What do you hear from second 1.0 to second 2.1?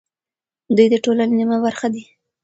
ټولنې نیمه برخه ده.